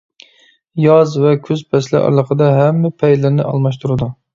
[0.85, 4.15] ياز ۋە كۈز پەسلى ئارىلىقىدا ھەممە پەيلىرىنى ئالماشتۇرىدۇ.